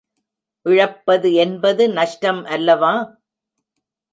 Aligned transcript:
இழப்பது 0.65 1.33
என்பது 1.33 1.89
நஷ்டம் 1.89 2.43
அல்லவா? 2.45 2.93